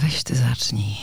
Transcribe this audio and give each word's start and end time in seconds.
Weź 0.00 0.22
ty 0.22 0.36
zacznij. 0.36 0.96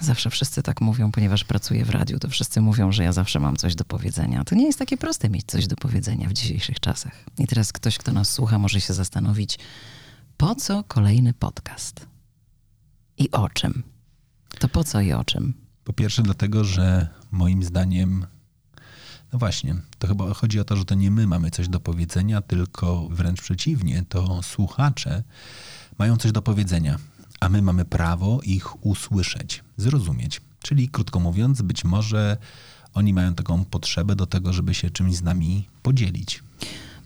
Zawsze 0.00 0.30
wszyscy 0.30 0.62
tak 0.62 0.80
mówią, 0.80 1.12
ponieważ 1.12 1.44
pracuję 1.44 1.84
w 1.84 1.90
radiu, 1.90 2.18
to 2.18 2.28
wszyscy 2.28 2.60
mówią, 2.60 2.92
że 2.92 3.04
ja 3.04 3.12
zawsze 3.12 3.40
mam 3.40 3.56
coś 3.56 3.74
do 3.74 3.84
powiedzenia. 3.84 4.44
To 4.44 4.54
nie 4.54 4.66
jest 4.66 4.78
takie 4.78 4.96
proste 4.96 5.30
mieć 5.30 5.44
coś 5.46 5.66
do 5.66 5.76
powiedzenia 5.76 6.28
w 6.28 6.32
dzisiejszych 6.32 6.80
czasach. 6.80 7.24
I 7.38 7.46
teraz 7.46 7.72
ktoś, 7.72 7.98
kto 7.98 8.12
nas 8.12 8.30
słucha, 8.30 8.58
może 8.58 8.80
się 8.80 8.94
zastanowić, 8.94 9.58
po 10.36 10.54
co 10.54 10.84
kolejny 10.84 11.34
podcast? 11.34 12.06
I 13.18 13.30
o 13.30 13.48
czym? 13.48 13.82
To 14.58 14.68
po 14.68 14.84
co 14.84 15.00
i 15.00 15.12
o 15.12 15.24
czym? 15.24 15.54
Po 15.84 15.92
pierwsze, 15.92 16.22
dlatego, 16.22 16.64
że 16.64 17.08
moim 17.30 17.62
zdaniem, 17.62 18.26
no 19.32 19.38
właśnie, 19.38 19.76
to 19.98 20.08
chyba 20.08 20.34
chodzi 20.34 20.60
o 20.60 20.64
to, 20.64 20.76
że 20.76 20.84
to 20.84 20.94
nie 20.94 21.10
my 21.10 21.26
mamy 21.26 21.50
coś 21.50 21.68
do 21.68 21.80
powiedzenia, 21.80 22.42
tylko 22.42 23.08
wręcz 23.08 23.40
przeciwnie, 23.40 24.04
to 24.08 24.42
słuchacze 24.42 25.22
mają 25.98 26.16
coś 26.16 26.32
do 26.32 26.42
powiedzenia, 26.42 26.98
a 27.44 27.48
my 27.48 27.62
mamy 27.62 27.84
prawo 27.84 28.40
ich 28.42 28.86
usłyszeć, 28.86 29.64
zrozumieć. 29.76 30.40
Czyli 30.62 30.88
krótko 30.88 31.20
mówiąc, 31.20 31.62
być 31.62 31.84
może 31.84 32.36
oni 32.94 33.14
mają 33.14 33.34
taką 33.34 33.64
potrzebę 33.64 34.16
do 34.16 34.26
tego, 34.26 34.52
żeby 34.52 34.74
się 34.74 34.90
czymś 34.90 35.14
z 35.14 35.22
nami 35.22 35.68
podzielić. 35.82 36.42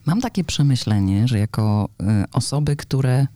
Mam 0.07 0.21
takie 0.21 0.45
przemyślenie, 0.45 1.29
że 1.29 1.39
jako 1.39 1.89
y, 2.03 2.05
osoby, 2.33 2.77
które 2.77 3.27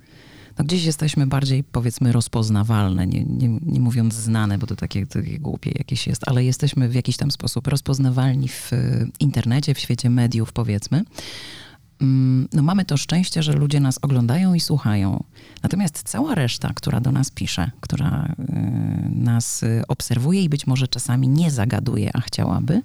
no 0.59 0.65
gdzieś 0.65 0.84
jesteśmy 0.84 1.27
bardziej, 1.27 1.65
powiedzmy, 1.65 2.12
rozpoznawalne, 2.12 3.07
nie, 3.07 3.24
nie, 3.24 3.48
nie 3.62 3.80
mówiąc 3.80 4.15
znane, 4.15 4.59
bo 4.59 4.66
to 4.66 4.77
takie, 4.77 5.07
takie 5.07 5.38
głupie 5.38 5.71
jakieś 5.74 6.07
jest, 6.07 6.29
ale 6.29 6.45
jesteśmy 6.45 6.88
w 6.88 6.95
jakiś 6.95 7.16
tam 7.16 7.30
sposób 7.30 7.66
rozpoznawalni 7.66 8.49
w 8.49 8.73
y, 8.73 9.09
internecie, 9.21 9.74
w 9.74 9.79
świecie 9.79 10.10
mediów, 10.10 10.52
powiedzmy. 10.52 11.05
Mm, 12.03 12.49
no 12.53 12.63
mamy 12.63 12.85
to 12.85 12.97
szczęście, 12.97 13.43
że 13.43 13.53
ludzie 13.53 13.81
nas 13.81 13.99
oglądają 14.03 14.55
i 14.55 14.61
słuchają. 14.61 15.25
Natomiast 15.63 16.03
cała 16.03 16.35
reszta, 16.35 16.73
która 16.75 17.01
do 17.01 17.13
nas 17.13 17.31
pisze, 17.31 17.71
która 17.81 18.35
y, 18.39 19.11
nas 19.11 19.65
obserwuje 19.89 20.43
i 20.43 20.49
być 20.49 20.67
może 20.67 20.89
czasami 20.89 21.29
nie 21.29 21.51
zagaduje, 21.51 22.11
a 22.15 22.21
chciałaby, 22.21 22.83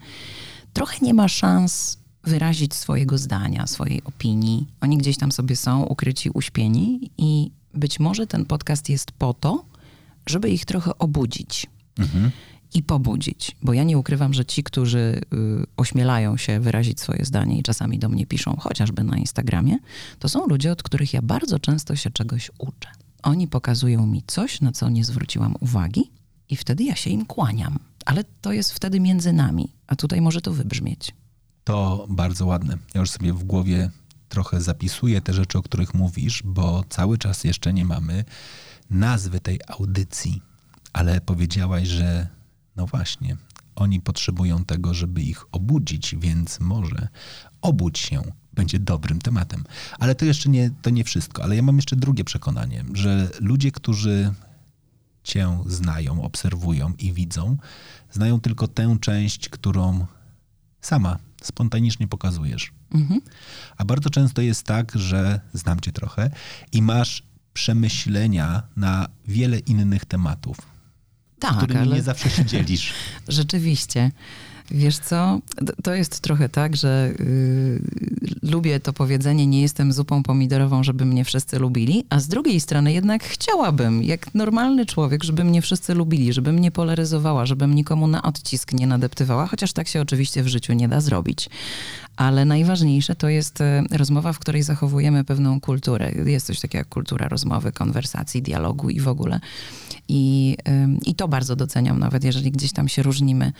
trochę 0.73 0.97
nie 1.01 1.13
ma 1.13 1.27
szans 1.27 1.97
wyrazić 2.23 2.75
swojego 2.75 3.17
zdania, 3.17 3.67
swojej 3.67 4.03
opinii. 4.03 4.67
Oni 4.81 4.97
gdzieś 4.97 5.17
tam 5.17 5.31
sobie 5.31 5.55
są 5.55 5.83
ukryci, 5.83 6.29
uśpieni 6.29 7.11
i 7.17 7.51
być 7.73 7.99
może 7.99 8.27
ten 8.27 8.45
podcast 8.45 8.89
jest 8.89 9.11
po 9.11 9.33
to, 9.33 9.65
żeby 10.25 10.49
ich 10.49 10.65
trochę 10.65 10.97
obudzić. 10.97 11.67
Mhm. 11.99 12.31
I 12.73 12.83
pobudzić, 12.83 13.55
bo 13.61 13.73
ja 13.73 13.83
nie 13.83 13.97
ukrywam, 13.97 14.33
że 14.33 14.45
ci, 14.45 14.63
którzy 14.63 15.21
y, 15.33 15.65
ośmielają 15.77 16.37
się 16.37 16.59
wyrazić 16.59 16.99
swoje 16.99 17.25
zdanie 17.25 17.59
i 17.59 17.63
czasami 17.63 17.99
do 17.99 18.09
mnie 18.09 18.25
piszą, 18.25 18.55
chociażby 18.59 19.03
na 19.03 19.17
Instagramie, 19.17 19.77
to 20.19 20.29
są 20.29 20.47
ludzie, 20.47 20.71
od 20.71 20.83
których 20.83 21.13
ja 21.13 21.21
bardzo 21.21 21.59
często 21.59 21.95
się 21.95 22.09
czegoś 22.11 22.51
uczę. 22.57 22.89
Oni 23.23 23.47
pokazują 23.47 24.05
mi 24.05 24.23
coś, 24.27 24.61
na 24.61 24.71
co 24.71 24.89
nie 24.89 25.05
zwróciłam 25.05 25.55
uwagi, 25.59 26.11
i 26.49 26.55
wtedy 26.55 26.83
ja 26.83 26.95
się 26.95 27.09
im 27.09 27.25
kłaniam. 27.25 27.79
Ale 28.05 28.23
to 28.41 28.51
jest 28.51 28.71
wtedy 28.71 28.99
między 28.99 29.33
nami, 29.33 29.73
a 29.87 29.95
tutaj 29.95 30.21
może 30.21 30.41
to 30.41 30.51
wybrzmieć. 30.51 31.15
To 31.63 32.07
bardzo 32.09 32.45
ładne. 32.45 32.77
Ja 32.93 33.01
już 33.01 33.09
sobie 33.09 33.33
w 33.33 33.43
głowie 33.43 33.91
trochę 34.29 34.61
zapisuję 34.61 35.21
te 35.21 35.33
rzeczy, 35.33 35.57
o 35.57 35.61
których 35.61 35.93
mówisz, 35.93 36.43
bo 36.45 36.83
cały 36.89 37.17
czas 37.17 37.43
jeszcze 37.43 37.73
nie 37.73 37.85
mamy 37.85 38.25
nazwy 38.89 39.39
tej 39.39 39.59
audycji, 39.67 40.41
ale 40.93 41.21
powiedziałaś, 41.21 41.87
że 41.87 42.27
no 42.77 42.85
właśnie, 42.85 43.37
oni 43.75 44.01
potrzebują 44.01 44.65
tego, 44.65 44.93
żeby 44.93 45.21
ich 45.21 45.45
obudzić, 45.51 46.15
więc 46.15 46.59
może 46.59 47.07
obudź 47.61 47.99
się 47.99 48.21
będzie 48.53 48.79
dobrym 48.79 49.21
tematem. 49.21 49.63
Ale 49.99 50.15
to 50.15 50.25
jeszcze 50.25 50.49
nie, 50.49 50.71
to 50.81 50.89
nie 50.89 51.03
wszystko. 51.03 51.43
Ale 51.43 51.55
ja 51.55 51.61
mam 51.61 51.75
jeszcze 51.75 51.95
drugie 51.95 52.23
przekonanie, 52.23 52.83
że 52.93 53.29
ludzie, 53.39 53.71
którzy 53.71 54.33
cię 55.23 55.63
znają, 55.65 56.21
obserwują 56.21 56.93
i 56.99 57.13
widzą, 57.13 57.57
znają 58.11 58.41
tylko 58.41 58.67
tę 58.67 58.97
część, 59.01 59.49
którą 59.49 60.05
sama 60.81 61.17
spontanicznie 61.41 62.07
pokazujesz. 62.07 62.71
Mhm. 62.91 63.21
A 63.77 63.85
bardzo 63.85 64.09
często 64.09 64.41
jest 64.41 64.63
tak, 64.63 64.91
że 64.95 65.41
znam 65.53 65.79
cię 65.79 65.91
trochę 65.91 66.31
i 66.71 66.81
masz 66.81 67.23
przemyślenia 67.53 68.63
na 68.75 69.07
wiele 69.27 69.59
innych 69.59 70.05
tematów, 70.05 70.57
tak, 71.39 71.57
którymi 71.57 71.79
ale... 71.79 71.95
nie 71.95 72.01
zawsze 72.01 72.29
się 72.29 72.45
dzielisz. 72.45 72.93
Rzeczywiście. 73.27 74.11
Wiesz 74.71 74.97
co, 74.97 75.39
to 75.83 75.93
jest 75.93 76.19
trochę 76.19 76.49
tak, 76.49 76.75
że 76.75 77.11
yy, 77.19 77.81
lubię 78.51 78.79
to 78.79 78.93
powiedzenie, 78.93 79.47
nie 79.47 79.61
jestem 79.61 79.93
zupą 79.93 80.23
pomidorową, 80.23 80.83
żeby 80.83 81.05
mnie 81.05 81.25
wszyscy 81.25 81.59
lubili, 81.59 82.05
a 82.09 82.19
z 82.19 82.27
drugiej 82.27 82.59
strony 82.59 82.93
jednak 82.93 83.23
chciałabym, 83.23 84.03
jak 84.03 84.35
normalny 84.35 84.85
człowiek, 84.85 85.23
żeby 85.23 85.43
mnie 85.43 85.61
wszyscy 85.61 85.93
lubili, 85.93 86.33
żebym 86.33 86.55
mnie 86.55 86.71
polaryzowała, 86.71 87.45
żebym 87.45 87.75
nikomu 87.75 88.07
na 88.07 88.21
odcisk 88.21 88.73
nie 88.73 88.87
nadeptywała, 88.87 89.47
chociaż 89.47 89.73
tak 89.73 89.87
się 89.87 90.01
oczywiście 90.01 90.43
w 90.43 90.47
życiu 90.47 90.73
nie 90.73 90.87
da 90.87 91.01
zrobić. 91.01 91.49
Ale 92.17 92.45
najważniejsze 92.45 93.15
to 93.15 93.29
jest 93.29 93.61
e, 93.61 93.83
rozmowa, 93.91 94.33
w 94.33 94.39
której 94.39 94.63
zachowujemy 94.63 95.23
pewną 95.23 95.61
kulturę. 95.61 96.11
Jest 96.25 96.47
coś 96.47 96.59
takiego 96.59 96.79
jak 96.79 96.89
kultura 96.89 97.27
rozmowy, 97.27 97.71
konwersacji, 97.71 98.41
dialogu 98.41 98.89
i 98.89 98.99
w 98.99 99.07
ogóle. 99.07 99.39
I, 100.07 100.57
I 101.05 101.15
to 101.15 101.27
bardzo 101.27 101.55
doceniam, 101.55 101.99
nawet 101.99 102.23
jeżeli 102.23 102.51
gdzieś 102.51 102.71
tam 102.71 102.87
się 102.87 103.03
różnimy 103.03 103.51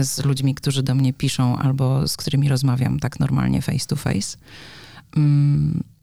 z 0.00 0.24
ludźmi, 0.24 0.54
którzy 0.54 0.82
do 0.82 0.94
mnie 0.94 1.12
piszą 1.12 1.58
albo 1.58 2.08
z 2.08 2.16
którymi 2.16 2.48
rozmawiam 2.48 3.00
tak 3.00 3.20
normalnie 3.20 3.62
face 3.62 3.86
to 3.86 3.96
face. 3.96 4.36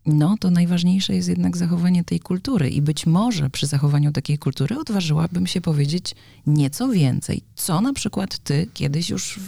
No, 0.05 0.35
to 0.39 0.51
najważniejsze 0.51 1.15
jest 1.15 1.29
jednak 1.29 1.57
zachowanie 1.57 2.03
tej 2.03 2.19
kultury. 2.19 2.69
I 2.69 2.81
być 2.81 3.05
może 3.05 3.49
przy 3.49 3.67
zachowaniu 3.67 4.11
takiej 4.11 4.37
kultury 4.37 4.79
odważyłabym 4.79 5.47
się 5.47 5.61
powiedzieć 5.61 6.15
nieco 6.47 6.89
więcej. 6.89 7.43
Co 7.55 7.81
na 7.81 7.93
przykład 7.93 8.37
ty 8.37 8.67
kiedyś 8.73 9.09
już 9.09 9.39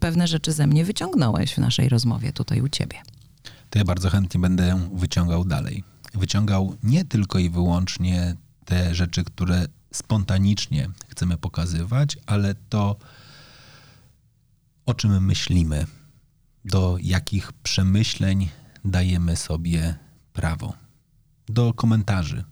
pewne 0.00 0.26
rzeczy 0.26 0.52
ze 0.52 0.66
mnie 0.66 0.84
wyciągnąłeś 0.84 1.54
w 1.54 1.58
naszej 1.58 1.88
rozmowie 1.88 2.32
tutaj 2.32 2.60
u 2.60 2.68
ciebie? 2.68 2.96
To 3.70 3.78
ja 3.78 3.84
bardzo 3.84 4.10
chętnie 4.10 4.40
będę 4.40 4.88
wyciągał 4.94 5.44
dalej. 5.44 5.84
Wyciągał 6.14 6.76
nie 6.82 7.04
tylko 7.04 7.38
i 7.38 7.50
wyłącznie 7.50 8.36
te 8.64 8.94
rzeczy, 8.94 9.24
które 9.24 9.66
spontanicznie 9.92 10.90
chcemy 11.08 11.36
pokazywać, 11.36 12.18
ale 12.26 12.54
to, 12.68 12.96
o 14.86 14.94
czym 14.94 15.24
myślimy, 15.24 15.86
do 16.64 16.96
jakich 17.02 17.52
przemyśleń 17.52 18.48
dajemy 18.86 19.36
sobie 19.36 19.94
prawo, 20.32 20.72
do 21.48 21.74
komentarzy, 21.74 22.44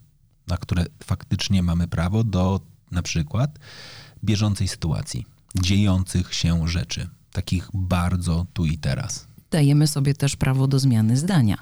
na 0.47 0.57
które 0.57 0.85
faktycznie 1.03 1.63
mamy 1.63 1.89
prawo, 1.89 2.25
do 2.25 2.61
na 2.91 3.03
przykład 3.03 3.59
bieżącej 4.25 4.69
sytuacji, 4.69 5.27
dziejących 5.61 6.35
się 6.35 6.69
rzeczy, 6.69 7.09
takich 7.33 7.69
bardzo 7.75 8.47
tu 8.53 8.67
i 8.67 8.79
teraz. 8.79 9.27
Dajemy 9.51 9.87
sobie 9.87 10.15
też 10.15 10.37
prawo 10.37 10.67
do 10.67 10.79
zmiany 10.79 11.17
zdania 11.17 11.59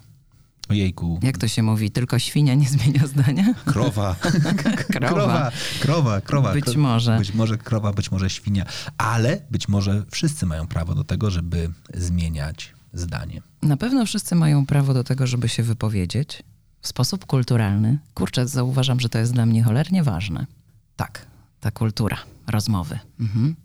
Ojejku. 0.68 1.20
Jak 1.22 1.38
to 1.38 1.48
się 1.48 1.62
mówi? 1.62 1.90
Tylko 1.90 2.18
świnia 2.18 2.54
nie 2.54 2.68
zmienia 2.68 3.06
zdania? 3.06 3.54
Krowa. 3.64 4.16
krowa. 4.94 5.50
krowa. 5.80 6.20
Krowa. 6.20 6.52
Być 6.52 6.76
może. 6.76 7.18
Być 7.18 7.34
może 7.34 7.58
krowa, 7.58 7.92
być 7.92 8.10
może 8.10 8.30
świnia. 8.30 8.66
Ale 8.98 9.40
być 9.50 9.68
może 9.68 10.04
wszyscy 10.10 10.46
mają 10.46 10.66
prawo 10.66 10.94
do 10.94 11.04
tego, 11.04 11.30
żeby 11.30 11.70
zmieniać 11.94 12.72
zdanie. 12.92 13.42
Na 13.62 13.76
pewno 13.76 14.06
wszyscy 14.06 14.34
mają 14.34 14.66
prawo 14.66 14.94
do 14.94 15.04
tego, 15.04 15.26
żeby 15.26 15.48
się 15.48 15.62
wypowiedzieć 15.62 16.42
w 16.80 16.88
sposób 16.88 17.26
kulturalny. 17.26 17.98
Kurczę, 18.14 18.48
zauważam, 18.48 19.00
że 19.00 19.08
to 19.08 19.18
jest 19.18 19.32
dla 19.32 19.46
mnie 19.46 19.62
cholernie 19.62 20.02
ważne. 20.02 20.46
Tak, 20.96 21.26
ta 21.60 21.70
kultura 21.70 22.18
rozmowy. 22.46 22.98
Mhm. 23.20 23.56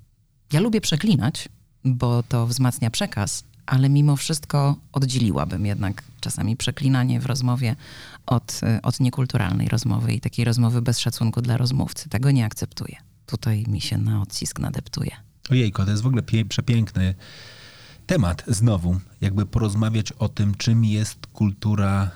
Ja 0.53 0.59
lubię 0.59 0.81
przeklinać, 0.81 1.49
bo 1.85 2.23
to 2.23 2.47
wzmacnia 2.47 2.91
przekaz, 2.91 3.43
ale 3.65 3.89
mimo 3.89 4.15
wszystko 4.15 4.75
oddzieliłabym 4.91 5.65
jednak 5.65 6.03
czasami 6.19 6.57
przeklinanie 6.57 7.19
w 7.19 7.25
rozmowie 7.25 7.75
od, 8.25 8.61
od 8.83 8.99
niekulturalnej 8.99 9.67
rozmowy 9.67 10.13
i 10.13 10.19
takiej 10.21 10.45
rozmowy 10.45 10.81
bez 10.81 10.99
szacunku 10.99 11.41
dla 11.41 11.57
rozmówcy. 11.57 12.09
Tego 12.09 12.31
nie 12.31 12.45
akceptuję. 12.45 12.95
Tutaj 13.25 13.63
mi 13.67 13.81
się 13.81 13.97
na 13.97 14.21
odcisk 14.21 14.59
nadeptuje. 14.59 15.11
Ojejko, 15.49 15.85
to 15.85 15.91
jest 15.91 16.03
w 16.03 16.07
ogóle 16.07 16.23
przepiękny 16.49 17.15
temat 18.07 18.43
znowu. 18.47 18.99
Jakby 19.21 19.45
porozmawiać 19.45 20.11
o 20.11 20.29
tym, 20.29 20.55
czym 20.55 20.85
jest 20.85 21.27
kultura 21.27 22.11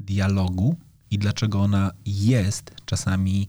dialogu 0.00 0.76
i 1.10 1.18
dlaczego 1.18 1.60
ona 1.60 1.90
jest 2.06 2.74
czasami 2.86 3.48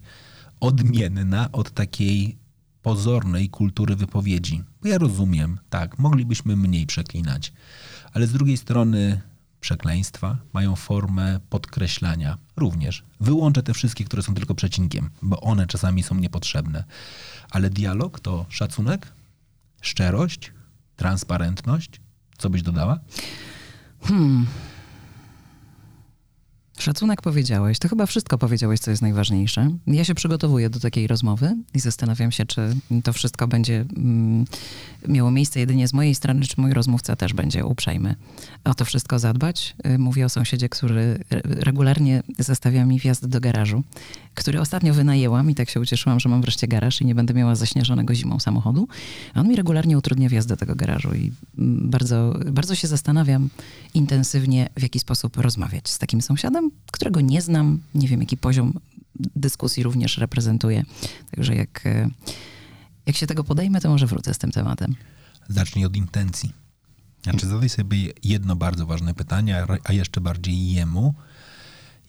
odmienna 0.59 1.51
od 1.51 1.71
takiej 1.71 2.37
pozornej 2.81 3.49
kultury 3.49 3.95
wypowiedzi. 3.95 4.63
Bo 4.81 4.87
ja 4.87 4.97
rozumiem, 4.97 5.59
tak, 5.69 5.99
moglibyśmy 5.99 6.55
mniej 6.55 6.85
przeklinać, 6.85 7.53
ale 8.13 8.27
z 8.27 8.31
drugiej 8.31 8.57
strony 8.57 9.21
przekleństwa 9.59 10.37
mają 10.53 10.75
formę 10.75 11.39
podkreślania 11.49 12.37
również. 12.55 13.03
Wyłączę 13.19 13.63
te 13.63 13.73
wszystkie, 13.73 14.05
które 14.05 14.23
są 14.23 14.33
tylko 14.33 14.55
przecinkiem, 14.55 15.09
bo 15.21 15.41
one 15.41 15.67
czasami 15.67 16.03
są 16.03 16.15
niepotrzebne. 16.15 16.83
Ale 17.49 17.69
dialog 17.69 18.19
to 18.19 18.45
szacunek, 18.49 19.13
szczerość, 19.81 20.51
transparentność. 21.03 22.01
Co 22.37 22.49
byś 22.49 22.61
dodała? 22.61 22.99
Hmm. 24.03 24.45
Szacunek 26.79 27.21
powiedziałeś, 27.21 27.79
to 27.79 27.89
chyba 27.89 28.05
wszystko 28.05 28.37
powiedziałeś, 28.37 28.79
co 28.79 28.91
jest 28.91 29.01
najważniejsze. 29.01 29.69
Ja 29.87 30.03
się 30.05 30.15
przygotowuję 30.15 30.69
do 30.69 30.79
takiej 30.79 31.07
rozmowy 31.07 31.57
i 31.73 31.79
zastanawiam 31.79 32.31
się, 32.31 32.45
czy 32.45 32.75
to 33.03 33.13
wszystko 33.13 33.47
będzie 33.47 33.85
mm, 33.97 34.45
miało 35.07 35.31
miejsce 35.31 35.59
jedynie 35.59 35.87
z 35.87 35.93
mojej 35.93 36.15
strony, 36.15 36.41
czy 36.41 36.61
mój 36.61 36.73
rozmówca 36.73 37.15
też 37.15 37.33
będzie 37.33 37.65
uprzejmy 37.65 38.15
o 38.63 38.73
to 38.73 38.85
wszystko 38.85 39.19
zadbać. 39.19 39.75
Y, 39.87 39.97
mówię 39.97 40.25
o 40.25 40.29
sąsiedzie, 40.29 40.69
który 40.69 41.19
regularnie 41.43 42.23
zastawia 42.39 42.85
mi 42.85 42.99
wjazd 42.99 43.25
do 43.27 43.39
garażu, 43.41 43.83
który 44.33 44.61
ostatnio 44.61 44.93
wynajęłam 44.93 45.49
i 45.49 45.55
tak 45.55 45.69
się 45.69 45.79
ucieszyłam, 45.79 46.19
że 46.19 46.29
mam 46.29 46.41
wreszcie 46.41 46.67
garaż 46.67 47.01
i 47.01 47.05
nie 47.05 47.15
będę 47.15 47.33
miała 47.33 47.55
zaśnieżonego 47.55 48.15
zimą 48.15 48.39
samochodu. 48.39 48.87
On 49.35 49.47
mi 49.47 49.55
regularnie 49.55 49.97
utrudnia 49.97 50.29
wjazd 50.29 50.49
do 50.49 50.57
tego 50.57 50.75
garażu 50.75 51.13
i 51.13 51.31
mm, 51.57 51.89
bardzo, 51.89 52.39
bardzo 52.45 52.75
się 52.75 52.87
zastanawiam 52.87 53.49
intensywnie, 53.93 54.69
w 54.77 54.81
jaki 54.81 54.99
sposób 54.99 55.37
rozmawiać 55.37 55.89
z 55.89 55.97
takim 55.97 56.21
sąsiadem, 56.21 56.71
którego 56.91 57.21
nie 57.21 57.41
znam, 57.41 57.79
nie 57.95 58.07
wiem 58.07 58.19
jaki 58.19 58.37
poziom 58.37 58.73
dyskusji 59.15 59.83
również 59.83 60.17
reprezentuje. 60.17 60.85
Także 61.35 61.55
jak, 61.55 61.85
e, 61.85 62.09
jak 63.05 63.15
się 63.15 63.27
tego 63.27 63.43
podejmę, 63.43 63.81
to 63.81 63.89
może 63.89 64.07
wrócę 64.07 64.33
z 64.33 64.37
tym 64.37 64.51
tematem. 64.51 64.95
Zacznij 65.49 65.85
od 65.85 65.95
intencji. 65.95 66.51
Znaczy 67.23 67.47
zadaj 67.47 67.69
sobie 67.69 67.97
jedno 68.23 68.55
bardzo 68.55 68.85
ważne 68.85 69.13
pytanie, 69.13 69.65
a 69.83 69.93
jeszcze 69.93 70.21
bardziej 70.21 70.71
jemu, 70.71 71.13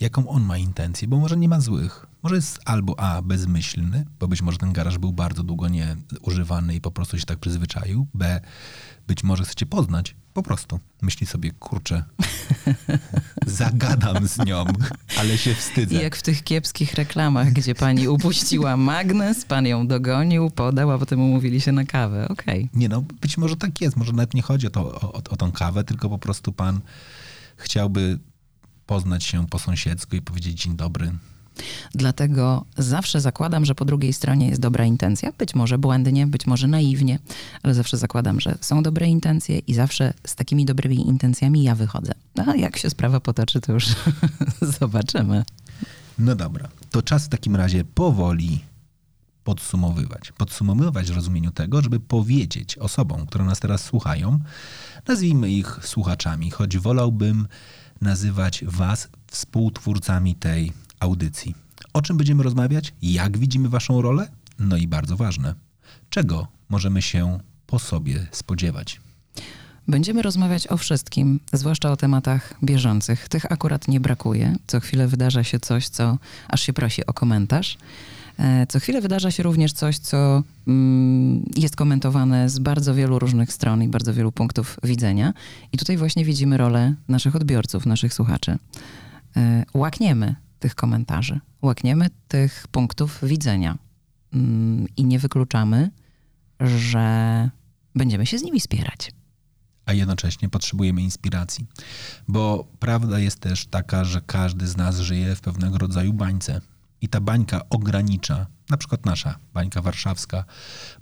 jaką 0.00 0.28
on 0.28 0.42
ma 0.42 0.58
intencję, 0.58 1.08
bo 1.08 1.16
może 1.16 1.36
nie 1.36 1.48
ma 1.48 1.60
złych. 1.60 2.06
Może 2.22 2.36
jest 2.36 2.60
albo 2.64 3.00
A, 3.00 3.22
bezmyślny, 3.22 4.04
bo 4.20 4.28
być 4.28 4.42
może 4.42 4.58
ten 4.58 4.72
garaż 4.72 4.98
był 4.98 5.12
bardzo 5.12 5.42
długo 5.42 5.68
nieużywany 5.68 6.74
i 6.74 6.80
po 6.80 6.90
prostu 6.90 7.18
się 7.18 7.26
tak 7.26 7.38
przyzwyczaił. 7.38 8.06
B, 8.14 8.40
być 9.06 9.24
może 9.24 9.44
chce 9.44 9.54
cię 9.54 9.66
poznać, 9.66 10.16
po 10.34 10.42
prostu. 10.42 10.80
Myśli 11.02 11.26
sobie, 11.26 11.50
kurczę, 11.50 12.04
zagadam 13.46 14.28
z 14.28 14.38
nią, 14.46 14.64
ale 15.18 15.38
się 15.38 15.54
wstydzę. 15.54 16.02
Jak 16.02 16.16
w 16.16 16.22
tych 16.22 16.44
kiepskich 16.44 16.94
reklamach, 16.94 17.52
gdzie 17.52 17.74
pani 17.74 18.08
upuściła 18.08 18.76
magnes, 18.76 19.44
pan 19.44 19.66
ją 19.66 19.86
dogonił, 19.86 20.50
podał, 20.50 20.90
a 20.90 20.98
potem 20.98 21.20
umówili 21.20 21.60
się 21.60 21.72
na 21.72 21.84
kawę. 21.84 22.28
Okej. 22.28 22.64
Okay. 22.64 22.80
Nie 22.80 22.88
no, 22.88 23.00
być 23.20 23.38
może 23.38 23.56
tak 23.56 23.80
jest. 23.80 23.96
Może 23.96 24.12
nawet 24.12 24.34
nie 24.34 24.42
chodzi 24.42 24.66
o, 24.66 24.70
to, 24.70 25.00
o, 25.00 25.12
o 25.12 25.36
tą 25.36 25.52
kawę, 25.52 25.84
tylko 25.84 26.08
po 26.08 26.18
prostu 26.18 26.52
pan 26.52 26.80
chciałby 27.56 28.18
poznać 28.86 29.24
się 29.24 29.46
po 29.46 29.58
sąsiedzku 29.58 30.16
i 30.16 30.22
powiedzieć 30.22 30.62
dzień 30.62 30.76
dobry. 30.76 31.12
Dlatego 31.94 32.64
zawsze 32.76 33.20
zakładam, 33.20 33.64
że 33.64 33.74
po 33.74 33.84
drugiej 33.84 34.12
stronie 34.12 34.48
jest 34.48 34.60
dobra 34.60 34.84
intencja. 34.84 35.32
Być 35.38 35.54
może 35.54 35.78
błędnie, 35.78 36.26
być 36.26 36.46
może 36.46 36.66
naiwnie, 36.66 37.18
ale 37.62 37.74
zawsze 37.74 37.96
zakładam, 37.96 38.40
że 38.40 38.58
są 38.60 38.82
dobre 38.82 39.06
intencje 39.06 39.58
i 39.58 39.74
zawsze 39.74 40.14
z 40.26 40.34
takimi 40.34 40.64
dobrymi 40.64 41.08
intencjami 41.08 41.62
ja 41.62 41.74
wychodzę. 41.74 42.12
A 42.46 42.56
jak 42.56 42.76
się 42.76 42.90
sprawa 42.90 43.20
potoczy, 43.20 43.60
to 43.60 43.72
już 43.72 43.86
zobaczymy. 44.80 45.44
No 46.18 46.34
dobra, 46.34 46.68
to 46.90 47.02
czas 47.02 47.24
w 47.24 47.28
takim 47.28 47.56
razie 47.56 47.84
powoli 47.84 48.60
podsumowywać. 49.44 50.32
Podsumowywać 50.32 51.12
w 51.12 51.14
rozumieniu 51.14 51.50
tego, 51.50 51.82
żeby 51.82 52.00
powiedzieć 52.00 52.78
osobom, 52.78 53.26
które 53.26 53.44
nas 53.44 53.60
teraz 53.60 53.84
słuchają, 53.84 54.38
nazwijmy 55.08 55.50
ich 55.50 55.78
słuchaczami, 55.82 56.50
choć 56.50 56.78
wolałbym 56.78 57.48
nazywać 58.00 58.64
Was 58.66 59.08
współtwórcami 59.26 60.34
tej 60.34 60.72
audycji. 61.00 61.54
O 61.92 62.02
czym 62.02 62.16
będziemy 62.16 62.42
rozmawiać? 62.42 62.94
Jak 63.02 63.38
widzimy 63.38 63.68
Waszą 63.68 64.02
rolę? 64.02 64.28
No 64.58 64.76
i 64.76 64.88
bardzo 64.88 65.16
ważne, 65.16 65.54
czego 66.10 66.48
możemy 66.68 67.02
się 67.02 67.38
po 67.66 67.78
sobie 67.78 68.26
spodziewać? 68.30 69.00
Będziemy 69.88 70.22
rozmawiać 70.22 70.66
o 70.66 70.76
wszystkim, 70.76 71.40
zwłaszcza 71.52 71.92
o 71.92 71.96
tematach 71.96 72.54
bieżących. 72.64 73.28
Tych 73.28 73.52
akurat 73.52 73.88
nie 73.88 74.00
brakuje. 74.00 74.56
Co 74.66 74.80
chwilę 74.80 75.08
wydarza 75.08 75.44
się 75.44 75.60
coś, 75.60 75.88
co 75.88 76.18
aż 76.48 76.60
się 76.60 76.72
prosi 76.72 77.06
o 77.06 77.12
komentarz. 77.12 77.78
E, 78.38 78.66
co 78.66 78.80
chwilę 78.80 79.00
wydarza 79.00 79.30
się 79.30 79.42
również 79.42 79.72
coś, 79.72 79.98
co 79.98 80.42
mm, 80.66 81.44
jest 81.56 81.76
komentowane 81.76 82.48
z 82.48 82.58
bardzo 82.58 82.94
wielu 82.94 83.18
różnych 83.18 83.52
stron 83.52 83.82
i 83.82 83.88
bardzo 83.88 84.14
wielu 84.14 84.32
punktów 84.32 84.78
widzenia. 84.82 85.32
I 85.72 85.78
tutaj 85.78 85.96
właśnie 85.96 86.24
widzimy 86.24 86.56
rolę 86.56 86.94
naszych 87.08 87.36
odbiorców, 87.36 87.86
naszych 87.86 88.14
słuchaczy. 88.14 88.58
E, 89.36 89.64
łakniemy 89.74 90.34
tych 90.58 90.74
komentarzy, 90.74 91.40
łakniemy 91.62 92.06
tych 92.28 92.66
punktów 92.70 93.18
widzenia 93.22 93.78
mm, 94.32 94.86
i 94.96 95.04
nie 95.04 95.18
wykluczamy, 95.18 95.90
że 96.60 97.50
będziemy 97.94 98.26
się 98.26 98.38
z 98.38 98.42
nimi 98.42 98.60
spierać. 98.60 99.12
A 99.86 99.92
jednocześnie 99.92 100.48
potrzebujemy 100.48 101.02
inspiracji, 101.02 101.66
bo 102.28 102.66
prawda 102.78 103.18
jest 103.18 103.40
też 103.40 103.66
taka, 103.66 104.04
że 104.04 104.20
każdy 104.26 104.66
z 104.66 104.76
nas 104.76 104.98
żyje 104.98 105.36
w 105.36 105.40
pewnego 105.40 105.78
rodzaju 105.78 106.12
bańce 106.12 106.60
i 107.04 107.08
ta 107.08 107.20
bańka 107.20 107.68
ogranicza, 107.70 108.46
na 108.70 108.76
przykład 108.76 109.06
nasza 109.06 109.38
bańka 109.54 109.82
warszawska, 109.82 110.44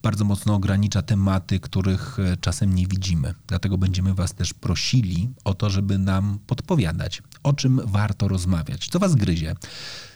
bardzo 0.02 0.24
mocno 0.24 0.54
ogranicza 0.54 1.02
tematy, 1.02 1.60
których 1.60 2.18
e, 2.18 2.36
czasem 2.36 2.74
nie 2.74 2.86
widzimy. 2.86 3.34
Dlatego 3.46 3.78
będziemy 3.78 4.14
Was 4.14 4.34
też 4.34 4.54
prosili 4.54 5.30
o 5.44 5.54
to, 5.54 5.70
żeby 5.70 5.98
nam 5.98 6.38
podpowiadać, 6.46 7.22
o 7.42 7.52
czym 7.52 7.80
warto 7.84 8.28
rozmawiać, 8.28 8.88
co 8.88 8.98
Was 8.98 9.14
gryzie, 9.14 9.54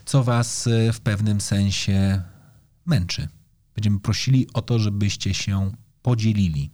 co 0.05 0.25
Was 0.25 0.67
e, 0.67 0.93
w 0.93 1.01
pewnym 1.01 1.41
sensie 1.41 2.23
męczy. 2.87 3.29
Będziemy 3.75 4.01
prosili 4.01 4.47
o 4.55 4.63
to, 4.63 4.79
żebyście 4.79 5.35
się 5.35 5.71
podzielili. 6.03 6.71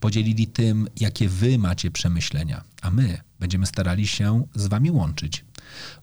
Podzielili 0.00 0.46
tym, 0.46 0.88
jakie 1.00 1.28
wy 1.28 1.58
macie 1.58 1.90
przemyślenia, 1.90 2.64
a 2.82 2.90
my 2.90 3.18
będziemy 3.40 3.66
starali 3.66 4.06
się 4.06 4.46
z 4.54 4.66
wami 4.66 4.90
łączyć. 4.90 5.44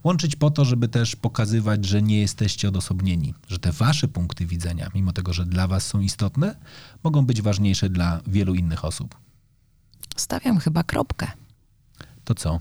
Łączyć 0.03 0.35
po 0.35 0.51
to, 0.51 0.65
żeby 0.65 0.87
też 0.87 1.15
pokazywać, 1.15 1.85
że 1.85 2.01
nie 2.01 2.19
jesteście 2.19 2.67
odosobnieni, 2.67 3.33
że 3.47 3.59
te 3.59 3.71
wasze 3.71 4.07
punkty 4.07 4.45
widzenia, 4.45 4.89
mimo 4.95 5.13
tego, 5.13 5.33
że 5.33 5.45
dla 5.45 5.67
was 5.67 5.87
są 5.87 5.99
istotne, 5.99 6.55
mogą 7.03 7.25
być 7.25 7.41
ważniejsze 7.41 7.89
dla 7.89 8.21
wielu 8.27 8.55
innych 8.55 8.85
osób. 8.85 9.17
Stawiam 10.15 10.57
chyba 10.59 10.83
kropkę. 10.83 11.27
To 12.23 12.35
co? 12.35 12.59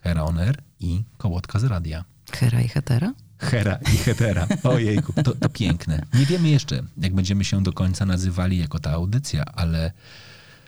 Hera 0.00 0.22
Oner 0.22 0.62
i 0.80 1.04
kołotka 1.16 1.58
z 1.58 1.64
radia. 1.64 2.04
Hera 2.32 2.60
i 2.60 2.68
hetera? 2.68 3.14
Hera 3.38 3.78
i 3.94 3.96
hetera. 3.96 4.46
Ojejku, 4.62 5.12
to, 5.12 5.34
to 5.34 5.48
piękne. 5.48 6.06
Nie 6.14 6.26
wiemy 6.26 6.48
jeszcze, 6.48 6.82
jak 6.96 7.14
będziemy 7.14 7.44
się 7.44 7.62
do 7.62 7.72
końca 7.72 8.06
nazywali 8.06 8.58
jako 8.58 8.78
ta 8.78 8.90
audycja, 8.90 9.44
ale 9.44 9.92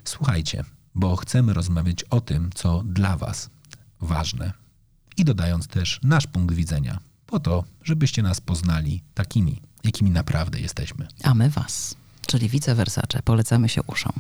słuchajcie, 0.04 0.64
bo 0.94 1.16
chcemy 1.16 1.54
rozmawiać 1.54 2.04
o 2.04 2.20
tym, 2.20 2.50
co 2.54 2.82
dla 2.84 3.16
was 3.16 3.50
ważne 4.00 4.52
i 5.20 5.24
dodając 5.24 5.66
też 5.66 6.00
nasz 6.02 6.26
punkt 6.26 6.54
widzenia, 6.54 6.98
po 7.26 7.40
to, 7.40 7.64
żebyście 7.84 8.22
nas 8.22 8.40
poznali 8.40 9.02
takimi, 9.14 9.62
jakimi 9.84 10.10
naprawdę 10.10 10.60
jesteśmy. 10.60 11.08
A 11.22 11.34
my 11.34 11.50
was, 11.50 11.94
czyli 12.26 12.48
vice 12.48 12.74
versace, 12.74 13.22
polecamy 13.22 13.68
się 13.68 13.82
uszom. 13.82 14.12